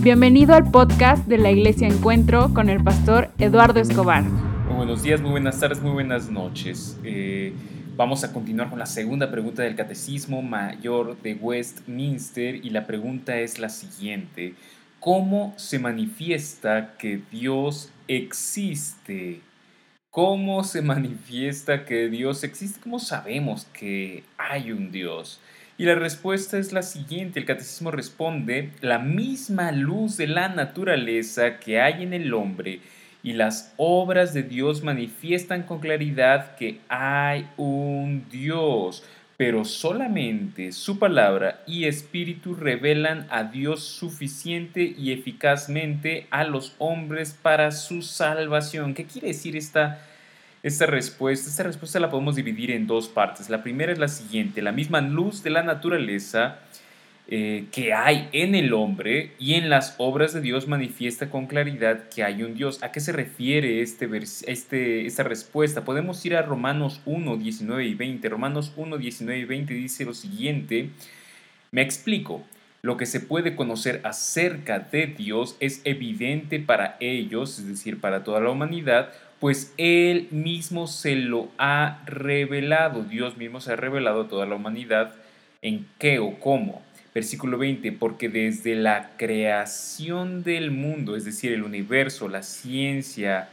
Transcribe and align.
Bienvenido 0.00 0.54
al 0.54 0.70
podcast 0.70 1.26
de 1.26 1.38
la 1.38 1.50
Iglesia 1.50 1.88
Encuentro 1.88 2.54
con 2.54 2.68
el 2.68 2.82
pastor 2.84 3.32
Eduardo 3.36 3.80
Escobar. 3.80 4.22
Muy 4.22 4.76
buenos 4.76 5.02
días, 5.02 5.20
muy 5.20 5.32
buenas 5.32 5.58
tardes, 5.58 5.82
muy 5.82 5.90
buenas 5.90 6.30
noches. 6.30 6.96
Eh, 7.02 7.52
vamos 7.96 8.22
a 8.22 8.32
continuar 8.32 8.70
con 8.70 8.78
la 8.78 8.86
segunda 8.86 9.28
pregunta 9.28 9.64
del 9.64 9.74
Catecismo 9.74 10.40
Mayor 10.40 11.20
de 11.20 11.34
Westminster 11.34 12.64
y 12.64 12.70
la 12.70 12.86
pregunta 12.86 13.40
es 13.40 13.58
la 13.58 13.68
siguiente. 13.68 14.54
¿Cómo 15.00 15.52
se 15.56 15.80
manifiesta 15.80 16.94
que 16.96 17.20
Dios 17.32 17.90
existe? 18.06 19.40
¿Cómo 20.10 20.62
se 20.62 20.80
manifiesta 20.82 21.84
que 21.84 22.08
Dios 22.08 22.44
existe? 22.44 22.78
¿Cómo 22.80 23.00
sabemos 23.00 23.66
que 23.72 24.22
hay 24.38 24.70
un 24.70 24.92
Dios? 24.92 25.40
Y 25.78 25.84
la 25.84 25.94
respuesta 25.94 26.58
es 26.58 26.72
la 26.72 26.82
siguiente. 26.82 27.38
El 27.38 27.46
catecismo 27.46 27.92
responde, 27.92 28.72
la 28.80 28.98
misma 28.98 29.70
luz 29.70 30.16
de 30.16 30.26
la 30.26 30.48
naturaleza 30.48 31.60
que 31.60 31.80
hay 31.80 32.02
en 32.02 32.12
el 32.12 32.34
hombre 32.34 32.80
y 33.22 33.34
las 33.34 33.72
obras 33.76 34.34
de 34.34 34.42
Dios 34.42 34.82
manifiestan 34.82 35.62
con 35.62 35.78
claridad 35.78 36.56
que 36.56 36.80
hay 36.88 37.48
un 37.56 38.26
Dios, 38.28 39.04
pero 39.36 39.64
solamente 39.64 40.72
su 40.72 40.98
palabra 40.98 41.62
y 41.64 41.84
espíritu 41.84 42.56
revelan 42.56 43.28
a 43.30 43.44
Dios 43.44 43.84
suficiente 43.84 44.82
y 44.98 45.12
eficazmente 45.12 46.26
a 46.30 46.42
los 46.42 46.74
hombres 46.78 47.38
para 47.40 47.70
su 47.70 48.02
salvación. 48.02 48.94
¿Qué 48.94 49.04
quiere 49.04 49.28
decir 49.28 49.56
esta 49.56 50.04
esta 50.62 50.86
respuesta, 50.86 51.48
esta 51.48 51.62
respuesta 51.62 52.00
la 52.00 52.10
podemos 52.10 52.36
dividir 52.36 52.70
en 52.70 52.86
dos 52.86 53.08
partes. 53.08 53.48
La 53.48 53.62
primera 53.62 53.92
es 53.92 53.98
la 53.98 54.08
siguiente, 54.08 54.62
la 54.62 54.72
misma 54.72 55.00
luz 55.00 55.42
de 55.42 55.50
la 55.50 55.62
naturaleza 55.62 56.58
eh, 57.30 57.66
que 57.72 57.92
hay 57.92 58.30
en 58.32 58.54
el 58.54 58.72
hombre 58.72 59.32
y 59.38 59.52
en 59.52 59.68
las 59.68 59.94
obras 59.98 60.32
de 60.32 60.40
Dios 60.40 60.66
manifiesta 60.66 61.28
con 61.28 61.46
claridad 61.46 62.08
que 62.08 62.24
hay 62.24 62.42
un 62.42 62.54
Dios. 62.54 62.82
¿A 62.82 62.90
qué 62.90 63.00
se 63.00 63.12
refiere 63.12 63.82
este, 63.82 64.08
este, 64.46 65.04
esta 65.04 65.24
respuesta? 65.24 65.84
Podemos 65.84 66.24
ir 66.24 66.34
a 66.34 66.40
Romanos 66.40 67.02
1, 67.04 67.36
19 67.36 67.84
y 67.84 67.94
20. 67.94 68.28
Romanos 68.30 68.72
1, 68.74 68.96
19 68.96 69.40
y 69.40 69.44
20 69.44 69.74
dice 69.74 70.06
lo 70.06 70.14
siguiente, 70.14 70.88
me 71.70 71.82
explico. 71.82 72.42
Lo 72.80 72.96
que 72.96 73.04
se 73.04 73.20
puede 73.20 73.56
conocer 73.56 74.00
acerca 74.04 74.78
de 74.78 75.08
Dios 75.08 75.56
es 75.60 75.82
evidente 75.84 76.60
para 76.60 76.96
ellos, 77.00 77.58
es 77.58 77.66
decir, 77.66 78.00
para 78.00 78.24
toda 78.24 78.40
la 78.40 78.50
humanidad, 78.50 79.12
pues 79.40 79.72
Él 79.76 80.28
mismo 80.30 80.86
se 80.86 81.16
lo 81.16 81.48
ha 81.58 82.02
revelado. 82.06 83.04
Dios 83.04 83.36
mismo 83.36 83.60
se 83.60 83.72
ha 83.72 83.76
revelado 83.76 84.22
a 84.22 84.28
toda 84.28 84.46
la 84.46 84.56
humanidad 84.56 85.14
en 85.62 85.86
qué 85.98 86.18
o 86.18 86.38
cómo. 86.40 86.82
Versículo 87.14 87.58
20, 87.58 87.92
porque 87.92 88.28
desde 88.28 88.74
la 88.74 89.10
creación 89.16 90.42
del 90.42 90.70
mundo, 90.70 91.16
es 91.16 91.24
decir, 91.24 91.52
el 91.52 91.62
universo, 91.62 92.28
la 92.28 92.42
ciencia, 92.42 93.48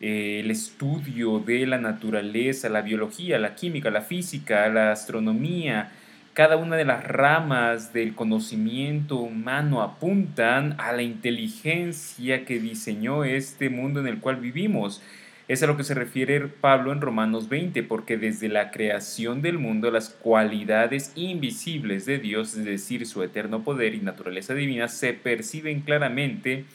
eh, 0.00 0.40
el 0.40 0.50
estudio 0.50 1.38
de 1.38 1.66
la 1.66 1.78
naturaleza, 1.78 2.68
la 2.68 2.82
biología, 2.82 3.38
la 3.38 3.54
química, 3.54 3.90
la 3.90 4.02
física, 4.02 4.68
la 4.68 4.92
astronomía, 4.92 5.92
cada 6.38 6.56
una 6.56 6.76
de 6.76 6.84
las 6.84 7.02
ramas 7.02 7.92
del 7.92 8.14
conocimiento 8.14 9.16
humano 9.16 9.82
apuntan 9.82 10.76
a 10.78 10.92
la 10.92 11.02
inteligencia 11.02 12.44
que 12.44 12.60
diseñó 12.60 13.24
este 13.24 13.70
mundo 13.70 13.98
en 13.98 14.06
el 14.06 14.20
cual 14.20 14.36
vivimos. 14.36 15.02
Es 15.48 15.64
a 15.64 15.66
lo 15.66 15.76
que 15.76 15.82
se 15.82 15.94
refiere 15.94 16.46
Pablo 16.46 16.92
en 16.92 17.00
Romanos 17.00 17.48
20, 17.48 17.82
porque 17.82 18.16
desde 18.16 18.48
la 18.48 18.70
creación 18.70 19.42
del 19.42 19.58
mundo 19.58 19.90
las 19.90 20.10
cualidades 20.10 21.10
invisibles 21.16 22.06
de 22.06 22.18
Dios, 22.20 22.56
es 22.56 22.64
decir, 22.64 23.04
su 23.06 23.24
eterno 23.24 23.64
poder 23.64 23.96
y 23.96 24.00
naturaleza 24.00 24.54
divina, 24.54 24.86
se 24.86 25.14
perciben 25.14 25.80
claramente 25.80 26.66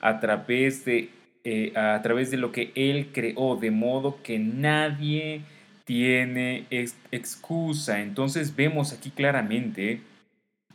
a 0.00 0.18
través 0.18 0.84
de, 0.84 1.10
eh, 1.44 1.72
a 1.76 2.02
través 2.02 2.32
de 2.32 2.36
lo 2.36 2.50
que 2.50 2.72
Él 2.74 3.10
creó, 3.12 3.54
de 3.54 3.70
modo 3.70 4.20
que 4.24 4.40
nadie 4.40 5.42
tiene 5.88 6.66
excusa. 7.10 8.02
Entonces 8.02 8.54
vemos 8.54 8.92
aquí 8.92 9.08
claramente 9.08 10.02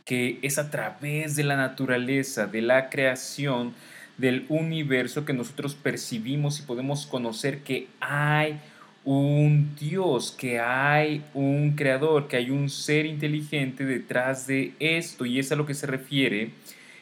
que 0.04 0.40
es 0.42 0.58
a 0.58 0.72
través 0.72 1.36
de 1.36 1.44
la 1.44 1.54
naturaleza, 1.54 2.48
de 2.48 2.60
la 2.60 2.90
creación, 2.90 3.74
del 4.18 4.44
universo 4.48 5.24
que 5.24 5.32
nosotros 5.32 5.76
percibimos 5.76 6.58
y 6.58 6.62
podemos 6.62 7.06
conocer 7.06 7.60
que 7.60 7.86
hay 8.00 8.58
un 9.04 9.76
Dios, 9.76 10.32
que 10.32 10.58
hay 10.58 11.22
un 11.32 11.76
creador, 11.76 12.26
que 12.26 12.36
hay 12.36 12.50
un 12.50 12.68
ser 12.68 13.06
inteligente 13.06 13.84
detrás 13.84 14.48
de 14.48 14.72
esto. 14.80 15.26
Y 15.26 15.38
es 15.38 15.52
a 15.52 15.56
lo 15.56 15.64
que 15.64 15.74
se 15.74 15.86
refiere 15.86 16.50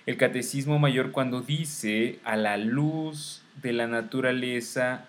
el 0.05 0.19
Catecismo 0.19 0.79
Mayor 0.79 1.13
cuando 1.13 1.41
dice 1.41 2.19
a 2.25 2.37
la 2.37 2.59
luz 2.59 3.43
de 3.63 3.73
la 3.73 3.87
naturaleza 3.87 5.07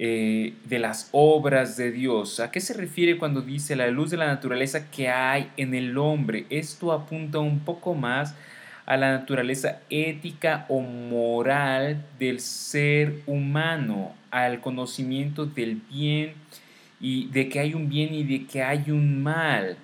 eh, 0.00 0.54
de 0.64 0.78
las 0.78 1.08
obras 1.10 1.76
de 1.76 1.90
Dios. 1.90 2.38
¿A 2.38 2.52
qué 2.52 2.60
se 2.60 2.72
refiere 2.72 3.18
cuando 3.18 3.42
dice 3.42 3.74
la 3.74 3.88
luz 3.88 4.12
de 4.12 4.16
la 4.16 4.28
naturaleza 4.28 4.92
que 4.92 5.08
hay 5.08 5.50
en 5.56 5.74
el 5.74 5.98
hombre? 5.98 6.46
Esto 6.50 6.92
apunta 6.92 7.40
un 7.40 7.58
poco 7.58 7.94
más 7.94 8.36
a 8.86 8.96
la 8.96 9.10
naturaleza 9.10 9.80
ética 9.90 10.66
o 10.68 10.82
moral 10.82 12.06
del 12.16 12.38
ser 12.38 13.22
humano, 13.26 14.14
al 14.30 14.60
conocimiento 14.60 15.46
del 15.46 15.82
bien 15.90 16.34
y 17.00 17.26
de 17.30 17.48
que 17.48 17.58
hay 17.58 17.74
un 17.74 17.88
bien 17.88 18.14
y 18.14 18.22
de 18.22 18.46
que 18.46 18.62
hay 18.62 18.92
un 18.92 19.20
mal. 19.20 19.78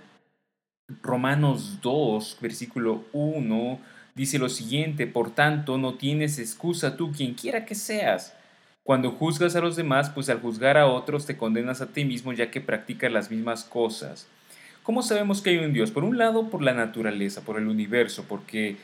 Romanos 1.02 1.80
2, 1.82 2.38
versículo 2.40 3.04
1, 3.12 3.80
dice 4.14 4.38
lo 4.38 4.48
siguiente, 4.48 5.08
por 5.08 5.34
tanto 5.34 5.76
no 5.76 5.94
tienes 5.94 6.38
excusa 6.38 6.96
tú, 6.96 7.10
quien 7.10 7.34
quiera 7.34 7.64
que 7.64 7.74
seas 7.74 8.36
cuando 8.84 9.10
juzgas 9.10 9.56
a 9.56 9.60
los 9.60 9.76
demás, 9.76 10.10
pues 10.10 10.28
al 10.28 10.40
juzgar 10.40 10.76
a 10.76 10.86
otros 10.86 11.24
te 11.24 11.38
condenas 11.38 11.80
a 11.80 11.86
ti 11.86 12.04
mismo 12.04 12.34
ya 12.34 12.50
que 12.50 12.60
practicas 12.60 13.10
las 13.10 13.30
mismas 13.30 13.64
cosas. 13.64 14.28
¿Cómo 14.82 15.02
sabemos 15.02 15.40
que 15.40 15.50
hay 15.50 15.56
un 15.56 15.72
Dios? 15.72 15.90
Por 15.90 16.04
un 16.04 16.18
lado, 16.18 16.50
por 16.50 16.62
la 16.62 16.74
naturaleza, 16.74 17.40
por 17.40 17.58
el 17.58 17.66
universo, 17.66 18.26
porque 18.28 18.76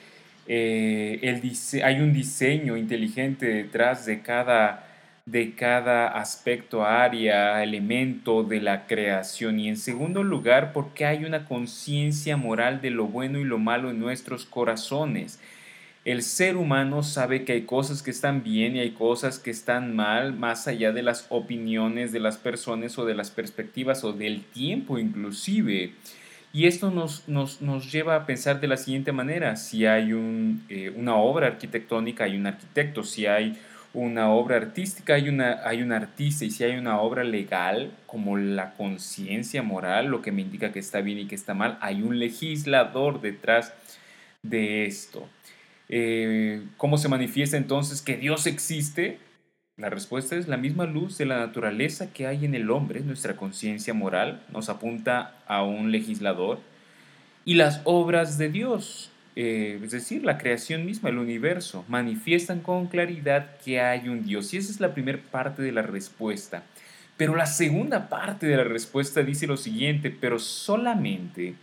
eh, 0.49 1.53
hay 1.85 2.01
un 2.01 2.15
diseño 2.15 2.79
inteligente 2.79 3.45
detrás 3.45 4.07
de 4.07 4.23
cada, 4.23 4.87
de 5.27 5.55
cada 5.55 6.09
aspecto, 6.09 6.87
área, 6.87 7.63
elemento 7.63 8.43
de 8.43 8.63
la 8.63 8.87
creación. 8.87 9.61
Y 9.61 9.69
en 9.69 9.77
segundo 9.77 10.23
lugar, 10.23 10.73
porque 10.73 11.05
hay 11.05 11.27
una 11.27 11.45
conciencia 11.45 12.39
moral 12.39 12.81
de 12.81 12.89
lo 12.89 13.05
bueno 13.05 13.39
y 13.39 13.45
lo 13.45 13.59
malo 13.59 13.91
en 13.91 14.01
nuestros 14.01 14.47
corazones 14.47 15.39
el 16.05 16.23
ser 16.23 16.57
humano 16.57 17.03
sabe 17.03 17.45
que 17.45 17.53
hay 17.53 17.63
cosas 17.63 18.03
que 18.03 18.11
están 18.11 18.43
bien 18.43 18.77
y 18.77 18.81
hay 18.81 18.93
cosas 18.93 19.39
que 19.39 19.51
están 19.51 19.95
mal, 19.95 20.33
más 20.33 20.67
allá 20.67 20.93
de 20.93 21.03
las 21.03 21.27
opiniones 21.29 22.11
de 22.11 22.21
las 22.21 22.39
personas 22.39 22.99
o 22.99 23.05
de 23.05 23.15
las 23.15 23.31
perspectivas 23.31 24.03
o 24.05 24.13
del 24.13 24.43
tiempo 24.45 24.99
inclusive. 24.99 25.93
Y 26.53 26.67
esto 26.67 26.91
nos, 26.91 27.29
nos, 27.29 27.93
lleva 27.93 28.17
a 28.17 28.27
pensar 28.27 28.61
de 28.61 28.67
la 28.67 28.77
siguiente 28.77 29.13
manera, 29.13 29.55
si 29.55 29.87
hay 29.87 30.11
eh, 30.69 30.93
una 30.97 31.15
obra 31.15 31.47
arquitectónica, 31.47 32.25
hay 32.25 32.37
un 32.37 32.47
arquitecto, 32.47 33.05
si 33.05 33.27
hay 33.27 33.57
una 33.95 34.31
obra 34.31 34.57
artística, 34.57 35.15
hay, 35.15 35.29
una, 35.29 35.61
hay 35.65 35.83
un 35.83 35.93
artista, 35.93 36.45
y 36.45 36.51
si 36.51 36.65
hay 36.65 36.77
una 36.77 37.01
obra 37.01 37.23
legal, 37.23 37.93
como 38.07 38.37
la 38.37 38.73
conciencia 38.75 39.63
moral, 39.63 40.07
lo 40.07 40.23
que 40.23 40.33
me 40.33 40.43
indica 40.43 40.73
que 40.73 40.81
está 40.81 41.01
bien 41.03 41.19
y 41.19 41.27
que 41.27 41.37
está 41.37 41.55
mal, 41.55 41.79
hay 41.81 42.03
un 42.03 42.19
legislador 42.19 43.21
detrás 43.21 43.73
de 44.43 44.87
esto. 44.87 45.29
Eh, 45.93 46.63
¿Cómo 46.77 46.99
se 46.99 47.09
manifiesta 47.09 47.57
entonces 47.57 48.01
que 48.01 48.17
Dios 48.17 48.47
existe? 48.47 49.19
La 49.77 49.91
respuesta 49.91 50.37
es 50.37 50.47
la 50.47 50.57
misma 50.57 50.87
luz 50.87 51.19
de 51.19 51.27
la 51.27 51.39
naturaleza 51.39 52.13
que 52.13 52.29
hay 52.29 52.45
en 52.45 52.55
el 52.55 52.71
hombre, 52.71 53.01
nuestra 53.01 53.37
conciencia 53.37 53.93
moral 53.93 54.41
nos 54.53 54.69
apunta 54.69 55.35
a 55.49 55.65
un 55.65 55.91
legislador, 55.91 56.61
y 57.45 57.55
las 57.55 57.81
obras 57.85 58.39
de 58.39 58.51
Dios, 58.51 59.11
eh, 59.35 59.81
es 59.83 59.91
decir, 59.91 60.23
la 60.23 60.39
creación 60.39 60.87
misma, 60.87 61.09
el 61.09 61.19
universo, 61.19 61.85
manifiestan 61.89 62.61
con 62.61 62.87
claridad 62.87 63.57
que 63.65 63.81
hay 63.81 64.09
un 64.09 64.25
Dios. 64.25 64.55
Y 64.55 64.59
esa 64.59 64.71
es 64.71 64.79
la 64.79 64.95
primera 64.95 65.19
parte 65.31 65.63
de 65.63 65.73
la 65.73 65.83
respuesta. 65.83 66.63
Pero 67.17 67.35
la 67.35 67.47
segunda 67.47 68.09
parte 68.09 68.47
de 68.47 68.57
la 68.57 68.65
respuesta 68.65 69.23
dice 69.23 69.47
lo 69.47 69.57
siguiente, 69.57 70.11
pero 70.11 70.39
solamente 70.39 71.55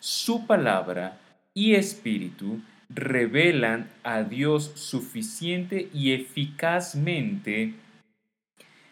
su 0.00 0.46
palabra 0.46 1.18
y 1.54 1.74
espíritu 1.74 2.60
revelan 2.88 3.90
a 4.02 4.22
Dios 4.22 4.72
suficiente 4.74 5.88
y 5.92 6.12
eficazmente 6.12 7.74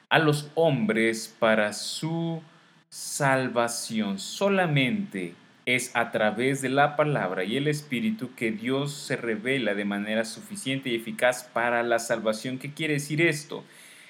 a 0.09 0.19
los 0.19 0.51
hombres 0.55 1.35
para 1.39 1.73
su 1.73 2.43
salvación. 2.89 4.19
Solamente 4.19 5.35
es 5.67 5.91
a 5.95 6.11
través 6.11 6.61
de 6.61 6.69
la 6.69 6.97
palabra 6.97 7.45
y 7.45 7.57
el 7.57 7.69
Espíritu 7.69 8.35
que 8.35 8.53
Dios 8.53 8.93
se 8.93 9.17
revela 9.17 9.75
de 9.75 9.85
manera 9.85 10.25
suficiente 10.25 10.91
y 10.91 10.97
eficaz 10.97 11.45
para 11.45 11.83
la 11.83 11.99
salvación. 11.99 12.59
¿Qué 12.59 12.73
quiere 12.73 12.95
decir 12.95 13.23
esto? 13.23 13.65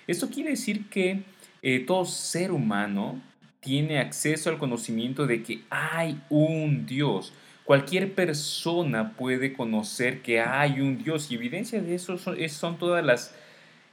Esto 0.06 0.28
quiere 0.28 0.50
decir 0.50 0.88
que 0.88 1.22
eh, 1.62 1.80
todo 1.80 2.04
ser 2.04 2.52
humano 2.52 3.20
tiene 3.60 3.98
acceso 3.98 4.50
al 4.50 4.58
conocimiento 4.58 5.26
de 5.26 5.42
que 5.42 5.62
hay 5.70 6.20
un 6.28 6.84
Dios 6.84 7.32
Cualquier 7.64 8.12
persona 8.12 9.14
puede 9.16 9.54
conocer 9.54 10.20
que 10.20 10.40
hay 10.40 10.80
un 10.80 11.02
Dios 11.02 11.30
y 11.30 11.36
evidencia 11.36 11.80
de 11.80 11.94
eso 11.94 12.18
son, 12.18 12.78
todas 12.78 13.02
las, 13.04 13.34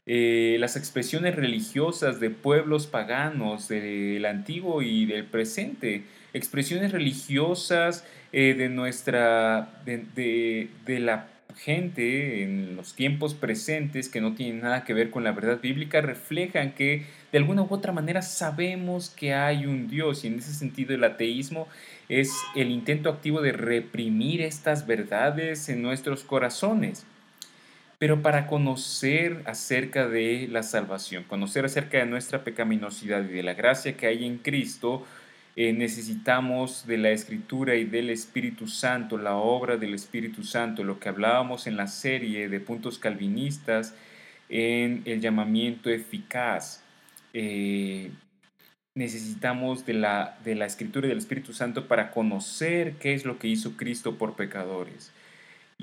eh, 0.06 0.58
las 0.60 0.76
expresiones 0.76 1.38
religiosas 1.38 2.20
de 2.20 2.32
pueblos 2.32 2.88
paganos 2.88 3.70
del 3.70 4.26
antiguo 4.26 4.82
y 4.82 5.06
del 5.06 5.24
presente. 5.24 6.04
Expresiones 6.34 6.92
religiosas 6.92 8.06
eh, 8.34 8.56
de 8.58 8.68
nuestra, 8.68 9.70
de, 9.86 10.68
de 10.86 11.00
la 11.00 11.28
gente 11.58 12.44
en 12.44 12.76
los 12.76 12.94
tiempos 12.94 13.34
presentes 13.34 14.10
que 14.10 14.22
no 14.22 14.34
tienen 14.34 14.62
nada 14.62 14.84
que 14.84 14.94
ver 14.94 15.12
con 15.12 15.24
la 15.24 15.32
verdad 15.32 15.60
bíblica 15.62 16.02
reflejan 16.02 16.74
que 16.74 17.06
de 17.32 17.38
alguna 17.38 17.64
u 17.64 17.68
otra 17.70 17.92
manera 17.92 18.22
sabemos 18.22 19.10
que 19.10 19.34
hay 19.34 19.66
un 19.66 19.88
Dios 19.88 20.24
y 20.24 20.28
en 20.28 20.40
ese 20.40 20.54
sentido 20.54 20.94
el 20.94 21.04
ateísmo 21.04 21.68
es 22.10 22.32
el 22.56 22.72
intento 22.72 23.10
activo 23.10 23.42
de 23.42 23.54
reprimir 23.54 24.42
estas 24.42 24.86
verdades 24.86 25.70
en 25.70 25.82
nuestros 25.82 26.24
corazones. 26.24 27.06
Pero 28.00 28.22
para 28.22 28.48
conocer 28.48 29.44
acerca 29.46 30.08
de 30.08 30.48
la 30.50 30.64
salvación, 30.64 31.24
conocer 31.24 31.66
acerca 31.66 32.00
de 32.00 32.08
nuestra 32.08 32.44
pecaminosidad 32.44 33.24
y 33.24 33.34
de 33.34 33.44
la 33.44 33.54
gracia 33.54 33.96
que 33.96 34.08
hay 34.08 34.26
en 34.26 34.40
Cristo, 34.40 35.06
eh, 35.56 35.72
necesitamos 35.72 36.88
de 36.88 36.98
la 36.98 37.12
Escritura 37.12 37.76
y 37.76 37.84
del 37.86 38.10
Espíritu 38.10 38.68
Santo, 38.68 39.18
la 39.18 39.36
obra 39.36 39.78
del 39.78 39.94
Espíritu 39.94 40.44
Santo, 40.44 40.84
lo 40.84 41.00
que 41.00 41.10
hablábamos 41.10 41.68
en 41.68 41.78
la 41.78 41.88
serie 41.88 42.50
de 42.50 42.60
puntos 42.60 42.98
calvinistas 42.98 43.94
en 44.50 45.04
el 45.06 45.22
llamamiento 45.22 45.90
eficaz. 45.90 46.84
Eh, 47.34 48.12
necesitamos 48.96 49.86
de 49.86 49.94
la, 49.94 50.38
de 50.44 50.56
la 50.56 50.66
Escritura 50.66 51.08
y 51.08 51.10
del 51.10 51.18
Espíritu 51.18 51.54
Santo 51.54 51.88
para 51.88 52.12
conocer 52.12 52.94
qué 53.00 53.14
es 53.14 53.26
lo 53.26 53.40
que 53.40 53.48
hizo 53.48 53.78
Cristo 53.78 54.18
por 54.18 54.36
pecadores. 54.36 55.12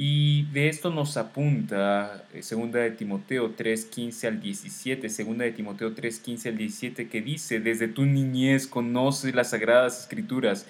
Y 0.01 0.45
de 0.53 0.69
esto 0.69 0.91
nos 0.91 1.17
apunta 1.17 2.25
eh, 2.33 2.45
segunda 2.45 2.79
de 2.79 2.93
Timoteo 2.93 3.51
3, 3.57 3.87
15 3.87 4.27
al 4.29 4.41
17, 4.41 5.09
segunda 5.09 5.45
de 5.45 5.51
Timoteo 5.51 5.93
3, 5.93 6.21
15 6.21 6.51
al 6.51 6.57
17, 6.57 7.09
que 7.09 7.21
dice, 7.21 7.59
desde 7.59 7.89
tu 7.89 8.07
niñez 8.07 8.69
conoces 8.69 9.35
las 9.35 9.51
sagradas 9.51 10.01
escrituras 10.01 10.67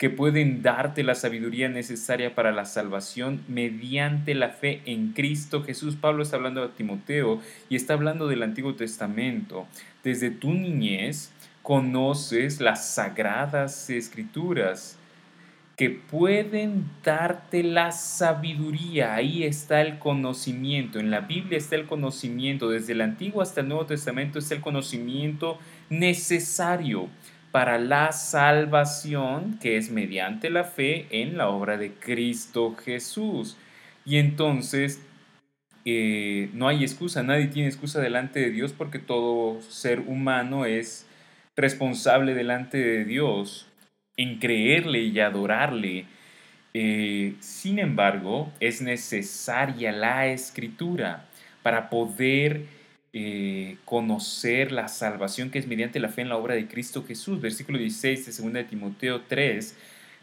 que 0.00 0.08
pueden 0.08 0.62
darte 0.62 1.02
la 1.02 1.14
sabiduría 1.14 1.68
necesaria 1.68 2.34
para 2.34 2.52
la 2.52 2.64
salvación 2.64 3.42
mediante 3.48 4.34
la 4.34 4.48
fe 4.48 4.80
en 4.86 5.12
Cristo 5.12 5.62
Jesús. 5.62 5.94
Pablo 5.94 6.22
está 6.22 6.36
hablando 6.36 6.62
de 6.62 6.72
Timoteo 6.74 7.42
y 7.68 7.76
está 7.76 7.92
hablando 7.92 8.26
del 8.26 8.42
Antiguo 8.42 8.74
Testamento. 8.74 9.66
Desde 10.02 10.30
tu 10.30 10.54
niñez 10.54 11.30
conoces 11.60 12.62
las 12.62 12.94
sagradas 12.94 13.90
escrituras 13.90 14.96
que 15.76 15.90
pueden 15.90 16.86
darte 17.04 17.62
la 17.62 17.92
sabiduría. 17.92 19.14
Ahí 19.14 19.44
está 19.44 19.82
el 19.82 19.98
conocimiento. 19.98 20.98
En 20.98 21.10
la 21.10 21.20
Biblia 21.20 21.58
está 21.58 21.76
el 21.76 21.84
conocimiento. 21.84 22.70
Desde 22.70 22.94
el 22.94 23.02
Antiguo 23.02 23.42
hasta 23.42 23.60
el 23.60 23.68
Nuevo 23.68 23.84
Testamento 23.84 24.38
está 24.38 24.54
el 24.54 24.62
conocimiento 24.62 25.58
necesario 25.90 27.10
para 27.50 27.78
la 27.78 28.12
salvación, 28.12 29.58
que 29.60 29.76
es 29.76 29.90
mediante 29.90 30.50
la 30.50 30.64
fe 30.64 31.06
en 31.10 31.36
la 31.36 31.48
obra 31.48 31.76
de 31.76 31.92
Cristo 31.92 32.76
Jesús. 32.76 33.56
Y 34.04 34.18
entonces 34.18 35.00
eh, 35.84 36.50
no 36.52 36.68
hay 36.68 36.82
excusa, 36.82 37.22
nadie 37.22 37.48
tiene 37.48 37.68
excusa 37.68 38.00
delante 38.00 38.40
de 38.40 38.50
Dios 38.50 38.72
porque 38.72 38.98
todo 38.98 39.60
ser 39.62 40.00
humano 40.00 40.64
es 40.66 41.06
responsable 41.56 42.34
delante 42.34 42.78
de 42.78 43.04
Dios 43.04 43.66
en 44.16 44.38
creerle 44.38 45.00
y 45.00 45.18
adorarle. 45.20 46.04
Eh, 46.72 47.34
sin 47.40 47.78
embargo, 47.78 48.52
es 48.60 48.80
necesaria 48.80 49.90
la 49.92 50.28
escritura 50.28 51.26
para 51.62 51.90
poder 51.90 52.66
eh, 53.12 53.76
conocer 53.84 54.72
la 54.72 54.88
salvación 54.88 55.50
que 55.50 55.58
es 55.58 55.66
mediante 55.66 55.98
la 56.00 56.08
fe 56.08 56.22
en 56.22 56.28
la 56.28 56.36
obra 56.36 56.54
de 56.54 56.68
Cristo 56.68 57.04
Jesús. 57.04 57.40
Versículo 57.40 57.78
16 57.78 58.26
de 58.26 58.42
2 58.42 58.52
de 58.52 58.64
Timoteo 58.64 59.22
3. 59.26 59.76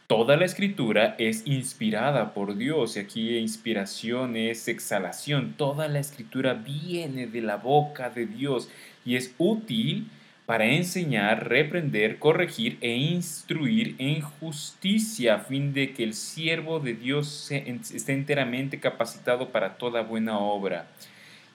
Toda 0.07 0.37
la 0.37 0.45
escritura 0.45 1.15
es 1.19 1.45
inspirada 1.45 2.33
por 2.33 2.55
Dios 2.55 2.95
y 2.95 2.99
aquí 2.99 3.37
inspiración 3.37 4.37
es 4.37 4.69
exhalación. 4.69 5.55
Toda 5.57 5.89
la 5.89 5.99
escritura 5.99 6.53
viene 6.53 7.27
de 7.27 7.41
la 7.41 7.57
boca 7.57 8.09
de 8.09 8.25
Dios 8.25 8.69
y 9.03 9.17
es 9.17 9.35
útil 9.37 10.09
para 10.45 10.63
enseñar, 10.63 11.49
reprender, 11.49 12.19
corregir 12.19 12.77
e 12.79 12.95
instruir 12.95 13.95
en 13.97 14.21
justicia, 14.21 15.35
a 15.35 15.39
fin 15.39 15.73
de 15.73 15.91
que 15.91 16.05
el 16.05 16.13
siervo 16.13 16.79
de 16.79 16.93
Dios 16.93 17.51
esté 17.51 18.13
enteramente 18.13 18.79
capacitado 18.79 19.49
para 19.49 19.77
toda 19.77 20.03
buena 20.03 20.39
obra. 20.39 20.87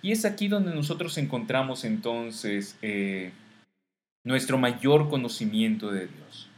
Y 0.03 0.11
es 0.11 0.25
aquí 0.25 0.49
donde 0.49 0.75
nosotros 0.75 1.17
encontramos 1.17 1.85
entonces 1.85 2.77
eh, 2.83 3.31
nuestro 4.25 4.59
mayor 4.59 5.09
conocimiento 5.09 5.93
de 5.93 6.09
Dios. 6.09 6.49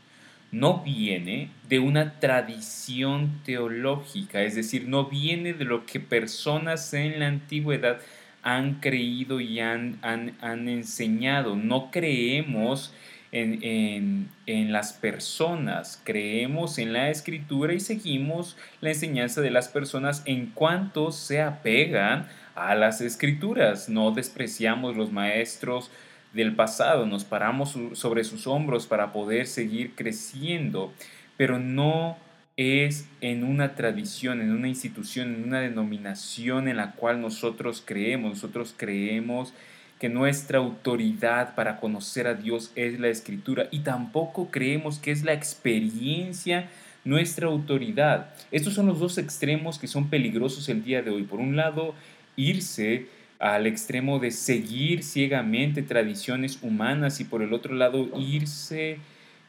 No 0.50 0.82
viene 0.82 1.50
de 1.68 1.78
una 1.78 2.20
tradición 2.20 3.40
teológica, 3.44 4.42
es 4.42 4.54
decir, 4.54 4.88
no 4.88 5.06
viene 5.06 5.52
de 5.52 5.64
lo 5.64 5.84
que 5.84 6.00
personas 6.00 6.94
en 6.94 7.18
la 7.18 7.26
antigüedad 7.26 7.98
han 8.42 8.74
creído 8.74 9.40
y 9.40 9.60
han, 9.60 9.98
han, 10.02 10.68
enseñado. 10.68 11.56
No 11.56 11.90
creemos 11.90 12.94
en, 13.32 14.28
en, 14.46 14.72
las 14.72 14.92
personas, 14.92 16.00
creemos 16.04 16.78
en 16.78 16.92
la 16.92 17.10
escritura 17.10 17.72
y 17.72 17.80
seguimos 17.80 18.56
la 18.80 18.90
enseñanza 18.90 19.40
de 19.40 19.50
las 19.50 19.68
personas 19.68 20.22
en 20.26 20.46
cuanto 20.46 21.10
se 21.10 21.40
apegan 21.40 22.28
a 22.54 22.74
las 22.74 23.00
escrituras. 23.00 23.88
No 23.88 24.10
despreciamos 24.10 24.96
los 24.96 25.12
maestros 25.12 25.90
del 26.32 26.54
pasado, 26.54 27.06
nos 27.06 27.24
paramos 27.24 27.78
sobre 27.92 28.24
sus 28.24 28.46
hombros 28.46 28.86
para 28.86 29.12
poder 29.12 29.46
seguir 29.46 29.94
creciendo, 29.94 30.92
pero 31.36 31.58
no 31.58 32.16
es 32.56 33.08
en 33.20 33.44
una 33.44 33.74
tradición, 33.74 34.40
en 34.40 34.52
una 34.52 34.68
institución, 34.68 35.34
en 35.34 35.44
una 35.44 35.60
denominación 35.60 36.68
en 36.68 36.76
la 36.76 36.92
cual 36.92 37.20
nosotros 37.20 37.82
creemos. 37.84 38.30
Nosotros 38.34 38.74
creemos 38.76 39.52
que 39.98 40.08
nuestra 40.08 40.58
autoridad 40.58 41.54
para 41.54 41.78
conocer 41.78 42.26
a 42.26 42.34
Dios 42.34 42.72
es 42.74 42.98
la 42.98 43.08
escritura 43.08 43.68
y 43.70 43.80
tampoco 43.80 44.50
creemos 44.50 44.98
que 44.98 45.10
es 45.10 45.24
la 45.24 45.32
experiencia 45.32 46.68
nuestra 47.04 47.48
autoridad. 47.48 48.34
Estos 48.50 48.74
son 48.74 48.86
los 48.86 48.98
dos 48.98 49.18
extremos 49.18 49.78
que 49.78 49.86
son 49.86 50.08
peligrosos 50.08 50.68
el 50.68 50.84
día 50.84 51.02
de 51.02 51.10
hoy. 51.10 51.22
Por 51.22 51.38
un 51.38 51.56
lado, 51.56 51.94
irse 52.36 53.06
al 53.38 53.66
extremo 53.66 54.18
de 54.18 54.30
seguir 54.30 55.02
ciegamente 55.02 55.82
tradiciones 55.82 56.58
humanas 56.62 57.20
y 57.20 57.24
por 57.24 57.42
el 57.42 57.52
otro 57.52 57.74
lado 57.74 58.08
irse 58.18 58.98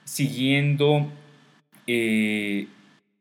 siguiendo 0.04 1.10
eh, 1.88 2.68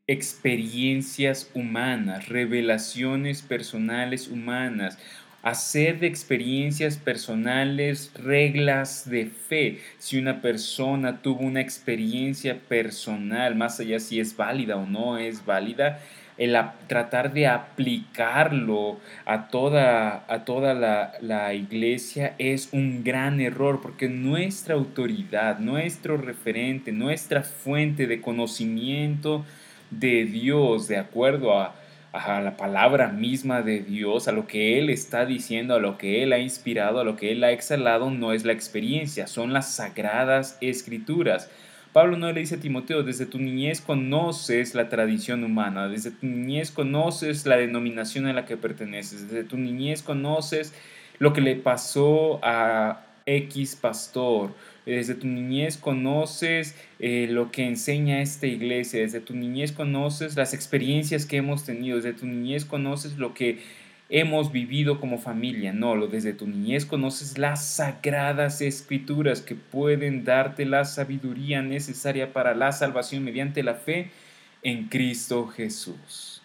experiencias 0.07 1.51
humanas, 1.55 2.29
revelaciones 2.29 3.43
personales 3.43 4.29
humanas, 4.29 4.99
hacer 5.43 6.01
de 6.01 6.07
experiencias 6.07 6.97
personales 6.97 8.11
reglas 8.15 9.09
de 9.09 9.27
fe. 9.27 9.81
Si 9.99 10.19
una 10.19 10.41
persona 10.41 11.21
tuvo 11.21 11.41
una 11.41 11.61
experiencia 11.61 12.59
personal, 12.59 13.55
más 13.55 13.79
allá 13.79 14.01
si 14.01 14.21
es 14.21 14.37
válida 14.37 14.77
o 14.77 14.87
no 14.87 15.19
es 15.19 15.45
válida, 15.45 16.01
el 16.37 16.57
tratar 16.89 17.33
de 17.33 17.47
aplicarlo 17.47 18.99
a 19.25 19.49
toda, 19.49 20.25
a 20.29 20.45
toda 20.45 20.75
la, 20.75 21.13
la, 21.21 21.55
iglesia 21.55 22.35
es 22.39 22.71
un 22.73 23.05
gran 23.05 23.41
error 23.41 23.81
porque 23.81 24.09
nuestra 24.09 24.75
autoridad, 24.75 25.59
nuestro 25.59 26.17
referente, 26.17 26.91
nuestra 26.91 27.43
fuente 27.43 28.07
de 28.07 28.21
conocimiento, 28.21 29.45
de 29.91 30.25
Dios, 30.25 30.89
de 30.89 30.99
acuerdo 30.99 31.59
a, 31.59 31.75
la 32.13 32.57
palabra 32.57 33.09
misma 33.09 33.63
de 33.63 33.81
Dios, 33.81 34.29
a 34.29 34.33
lo 34.33 34.47
que 34.47 34.79
Él 34.79 34.89
está 34.89 35.27
diciendo, 35.27 35.75
a 35.75 35.81
lo 35.81 35.99
que 35.99 36.23
Él 36.23 36.33
ha 36.33 36.39
inspirado, 36.39 37.01
a 37.01 37.05
lo 37.05 37.17
que 37.17 37.33
Él 37.33 37.43
ha 37.43 37.51
exhalado, 37.51 38.09
no 38.09 38.33
es 38.33 38.45
la 38.45 38.53
experiencia, 38.53 39.27
son 39.27 39.53
las 39.53 39.75
sagradas 39.75 40.57
escrituras. 40.61 41.51
Pablo 41.95 42.17
no 42.17 42.33
le 42.33 42.41
dice 42.41 42.57
a 42.57 42.61
Timoteo, 42.61 43.05
desde 43.05 43.25
tu 43.25 43.39
niñez 43.39 43.81
conoces 43.81 44.75
la 44.75 44.89
tradición 44.89 45.45
humana, 45.45 45.87
desde 45.87 46.11
tu 46.11 46.27
niñez 46.27 46.73
conoces 46.73 47.47
la 47.47 47.57
denominación 47.57 48.27
a 48.27 48.33
la 48.33 48.47
que 48.47 48.57
perteneces, 48.57 49.31
desde 49.31 49.45
tu 49.45 49.57
niñez 49.57 50.03
conoces 50.03 50.75
lo 51.21 51.33
que 51.33 51.41
le 51.41 51.55
pasó 51.55 52.41
a 52.43 53.07
X 53.27 53.77
pastor, 53.77 54.53
desde 54.85 55.15
tu 55.15 55.29
niñez 55.29 55.77
conoces 55.77 56.75
eh, 56.99 57.29
lo 57.31 57.53
que 57.53 57.65
enseña 57.65 58.23
esta 58.23 58.49
iglesia, 58.49 58.99
desde 58.99 59.21
tu 59.21 59.37
niñez 59.37 59.71
conoces 59.71 60.35
las 60.35 60.53
experiencias 60.53 61.27
que 61.27 61.37
hemos 61.37 61.65
tenido, 61.65 61.99
desde 61.99 62.13
tu 62.13 62.27
niñez 62.27 62.65
conoces 62.65 63.19
lo 63.19 63.35
que 63.35 63.61
hemos 64.09 64.53
vivido 64.53 65.01
como 65.01 65.19
familia, 65.19 65.73
no, 65.73 66.07
desde 66.07 66.33
tu 66.33 66.47
niñez 66.47 66.85
conoces 66.85 67.39
las 67.39 67.65
sagradas 67.65 68.61
escrituras 68.61 69.41
que 69.41 69.55
pueden 69.55 70.25
darte 70.25 70.67
la 70.67 70.85
sabiduría 70.85 71.63
necesaria 71.63 72.33
para 72.33 72.55
la 72.55 72.73
salvación 72.73 73.25
mediante 73.25 73.63
la 73.63 73.75
fe 73.75 74.11
en 74.63 74.89
Cristo 74.89 75.47
Jesús. 75.49 76.44